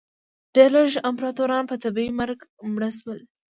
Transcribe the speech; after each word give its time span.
ډېر 0.55 0.69
لږ 0.75 0.89
امپراتوران 1.09 1.63
په 1.67 1.75
طبیعي 1.83 2.11
مرګ 2.19 2.39
مړه 2.73 2.89
شول 2.97 3.19